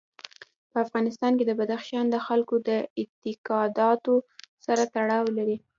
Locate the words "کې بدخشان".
1.37-2.05